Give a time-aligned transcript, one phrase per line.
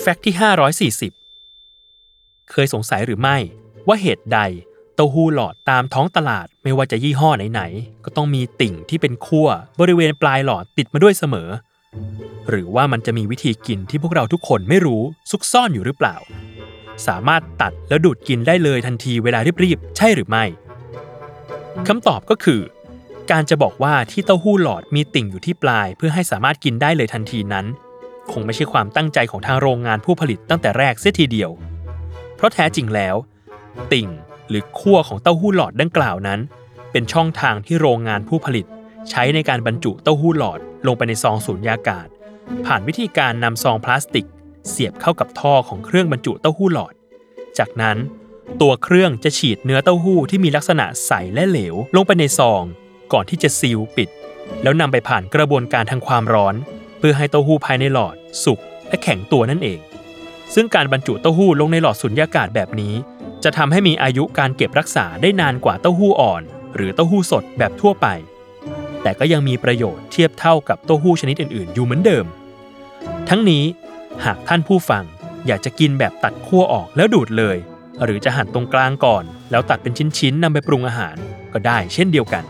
[0.00, 0.34] แฟกต์ที่
[1.00, 3.36] 540 เคยสงสัยหรือไม่
[3.86, 4.40] ว่าเหตุใด
[4.94, 9.48] เต้าหู้หลอดตามท้องตลาดไม่ว่าจะยี่ห้อไหนๆ ก็ต้องมีติ่งที่เป็นขั้ว
[9.80, 11.48] บริเวณปลายหลอดติดมาด้วยเสมอ
[12.50, 16.16] หรือว่ามันจะมีวิธีกินที่พวกเราทุกคนไม่รู้ซุกซ่อนอยู่หรือเปล่า
[17.06, 20.44] สามารถตัดแล้วดูดกินได้เลยทันทีเวลารีบๆ ใช่หรือไม่
[21.88, 22.60] คำตอบก็คือ
[23.30, 27.66] การจะบอกว่าที่เต้าหู้หลอดมีติ่งอยู่ที่ปลาย เพื่อให้สามารถกินได้เลยทันทีนั้น
[28.32, 31.50] คงไม่ใช่ความตั้งใจของทางโรงงานผู้ผลิตตั้งแต่แรกเสียทีเดียว
[32.36, 33.16] เพราะแท้จริงแล้ว
[33.92, 34.08] ติ่ง
[34.48, 36.40] หรือขั้วของเต้าหู้หลอดดังกล่าวนั้น
[36.92, 38.66] เป็นช่องทางที่โรงงานผู้ผลิต
[39.10, 42.06] ใช้ในการบรรจุเต้าหู้หลอดลงไปในซองสูญญากาศ
[42.66, 44.26] ผ่านวิธีการนำซองพลาสติก
[44.68, 46.94] เสียบเข้ากับท่อของเครื่องบรรจุเต้าหู้หลอด
[47.58, 47.96] จากนั้น
[48.60, 52.62] ตัวเครื่องจะฉีดเนื้อเต้าหู้ที่มีลักษณะใสและเหลว ลงไปในซอง
[53.12, 54.08] ก่อนที่จะซีลปิด
[54.62, 56.54] แล้วนำไปผ่านกระบวนการทางความร้อน
[57.00, 58.14] เพื่อให้เต้าหู้ภายในหลอด
[58.44, 59.80] สุกและแข็งตัวนั่นเอง
[60.54, 62.94] ซึ่งการบรรจุเต้าหู้ลงในหลอดสุญญากาศแบบนี้
[63.44, 66.42] จะทำให้มีอายุการเก็บรักษาได้นานกว่าเต้าหู้อ่อน
[66.74, 68.06] หรือเต้าหู้สดแบบทั่วไป
[69.02, 72.26] แต่ก็ยังมีประโยชน์เทียบเท่ากับเต้าหู้ชนิดอื่นๆ อยู่เหมือนเดิม
[73.28, 73.64] ทั้งนี้
[74.24, 75.04] หากท่านผู้ฟัง
[75.46, 77.56] อยากจะกินแบบตัดขั้วออกแล้วดูดเลย
[78.04, 81.16] หรือจะหั่นตรงกลางก่อน แล้วตัดเป็นชิ้นๆนำไปปรุงอาหาร
[81.52, 82.44] ก็ได้เช่นเดียวกัน